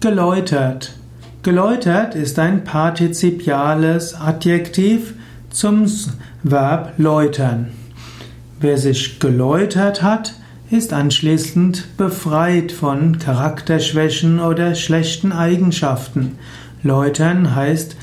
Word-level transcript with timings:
Geläutert. 0.00 0.92
Geläutert 1.42 2.14
ist 2.14 2.38
ein 2.38 2.62
partizipiales 2.62 4.14
Adjektiv 4.14 5.14
zum 5.50 5.86
Verb 6.44 6.92
läutern. 6.98 7.70
Wer 8.60 8.78
sich 8.78 9.18
geläutert 9.18 10.00
hat, 10.00 10.34
ist 10.70 10.92
anschließend 10.92 11.96
befreit 11.96 12.70
von 12.70 13.18
Charakterschwächen 13.18 14.38
oder 14.38 14.76
schlechten 14.76 15.32
Eigenschaften. 15.32 16.38
Läutern 16.84 17.56
heißt, 17.56 17.96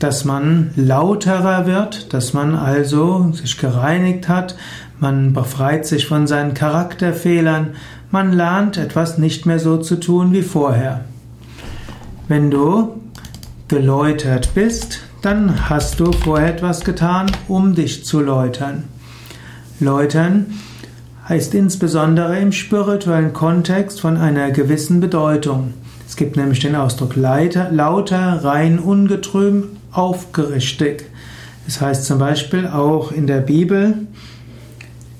dass 0.00 0.26
man 0.26 0.72
lauterer 0.76 1.64
wird, 1.64 2.12
dass 2.12 2.34
man 2.34 2.54
also 2.54 3.32
sich 3.32 3.56
gereinigt 3.56 4.28
hat, 4.28 4.54
man 5.00 5.32
befreit 5.32 5.86
sich 5.86 6.06
von 6.06 6.26
seinen 6.26 6.52
Charakterfehlern, 6.52 7.68
man 8.10 8.34
lernt 8.34 8.76
etwas 8.76 9.16
nicht 9.16 9.46
mehr 9.46 9.58
so 9.58 9.78
zu 9.78 9.98
tun 9.98 10.34
wie 10.34 10.42
vorher. 10.42 11.06
Wenn 12.32 12.50
du 12.50 12.98
geläutert 13.68 14.54
bist, 14.54 15.00
dann 15.20 15.68
hast 15.68 16.00
du 16.00 16.12
vorher 16.12 16.48
etwas 16.48 16.82
getan, 16.82 17.30
um 17.46 17.74
dich 17.74 18.06
zu 18.06 18.22
läutern. 18.22 18.84
Läutern 19.80 20.46
heißt 21.28 21.54
insbesondere 21.54 22.38
im 22.38 22.52
spirituellen 22.52 23.34
Kontext 23.34 24.00
von 24.00 24.16
einer 24.16 24.50
gewissen 24.50 24.98
Bedeutung. 24.98 25.74
Es 26.08 26.16
gibt 26.16 26.38
nämlich 26.38 26.60
den 26.60 26.74
Ausdruck 26.74 27.16
leiter, 27.16 27.70
lauter, 27.70 28.42
rein, 28.42 28.78
ungetrüb, 28.78 29.68
aufgerichtet. 29.90 31.04
Es 31.68 31.82
heißt 31.82 32.06
zum 32.06 32.18
Beispiel 32.18 32.66
auch 32.66 33.12
in 33.12 33.26
der 33.26 33.42
Bibel, 33.42 34.06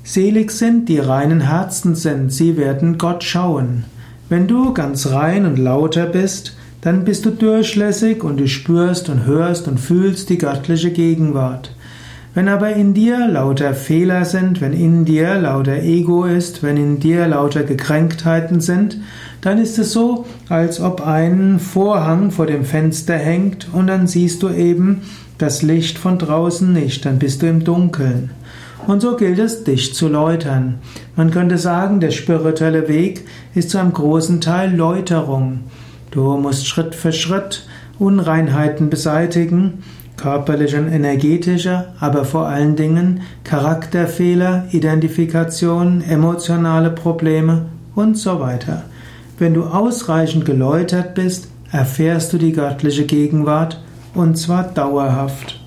Selig 0.02 0.50
sind, 0.50 0.88
die 0.88 0.98
reinen 0.98 1.42
Herzen 1.42 1.94
sind, 1.94 2.32
sie 2.32 2.56
werden 2.56 2.96
Gott 2.96 3.22
schauen. 3.22 3.84
Wenn 4.30 4.48
du 4.48 4.72
ganz 4.72 5.10
rein 5.10 5.44
und 5.44 5.58
lauter 5.58 6.06
bist, 6.06 6.56
dann 6.82 7.04
bist 7.04 7.24
du 7.24 7.30
durchlässig 7.30 8.22
und 8.22 8.38
du 8.38 8.48
spürst 8.48 9.08
und 9.08 9.24
hörst 9.24 9.68
und 9.68 9.78
fühlst 9.78 10.28
die 10.28 10.38
göttliche 10.38 10.90
Gegenwart. 10.90 11.74
Wenn 12.34 12.48
aber 12.48 12.74
in 12.74 12.92
dir 12.92 13.28
lauter 13.28 13.72
Fehler 13.74 14.24
sind, 14.24 14.60
wenn 14.60 14.72
in 14.72 15.04
dir 15.04 15.36
lauter 15.36 15.76
Ego 15.76 16.24
ist, 16.24 16.62
wenn 16.62 16.76
in 16.76 16.98
dir 16.98 17.28
lauter 17.28 17.62
Gekränktheiten 17.62 18.60
sind, 18.60 18.98
dann 19.42 19.58
ist 19.58 19.78
es 19.78 19.92
so, 19.92 20.26
als 20.48 20.80
ob 20.80 21.06
ein 21.06 21.60
Vorhang 21.60 22.30
vor 22.30 22.46
dem 22.46 22.64
Fenster 22.64 23.16
hängt 23.16 23.68
und 23.72 23.86
dann 23.86 24.06
siehst 24.06 24.42
du 24.42 24.48
eben 24.48 25.02
das 25.38 25.62
Licht 25.62 25.98
von 25.98 26.18
draußen 26.18 26.72
nicht, 26.72 27.04
dann 27.04 27.18
bist 27.18 27.42
du 27.42 27.46
im 27.46 27.64
Dunkeln. 27.64 28.30
Und 28.86 29.02
so 29.02 29.16
gilt 29.16 29.38
es, 29.38 29.62
dich 29.62 29.94
zu 29.94 30.08
läutern. 30.08 30.78
Man 31.14 31.30
könnte 31.30 31.58
sagen, 31.58 32.00
der 32.00 32.10
spirituelle 32.10 32.88
Weg 32.88 33.24
ist 33.54 33.70
zu 33.70 33.78
einem 33.78 33.92
großen 33.92 34.40
Teil 34.40 34.74
Läuterung. 34.74 35.60
Du 36.12 36.36
musst 36.36 36.66
Schritt 36.66 36.94
für 36.94 37.12
Schritt 37.12 37.66
Unreinheiten 37.98 38.90
beseitigen, 38.90 39.82
körperliche 40.16 40.78
und 40.78 40.88
energetische, 40.88 41.86
aber 42.00 42.24
vor 42.24 42.46
allen 42.46 42.76
Dingen 42.76 43.22
Charakterfehler, 43.44 44.66
Identifikation, 44.72 46.02
emotionale 46.02 46.90
Probleme 46.90 47.66
und 47.94 48.18
so 48.18 48.40
weiter. 48.40 48.84
Wenn 49.38 49.54
du 49.54 49.64
ausreichend 49.64 50.44
geläutert 50.44 51.14
bist, 51.14 51.48
erfährst 51.70 52.32
du 52.32 52.38
die 52.38 52.52
göttliche 52.52 53.04
Gegenwart 53.04 53.80
und 54.14 54.36
zwar 54.36 54.64
dauerhaft. 54.64 55.61